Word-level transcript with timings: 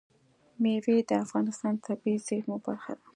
مېوې 0.61 0.97
د 1.09 1.11
افغانستان 1.25 1.73
د 1.75 1.79
طبیعي 1.87 2.17
زیرمو 2.27 2.57
برخه 2.65 2.93
ده. 2.99 3.07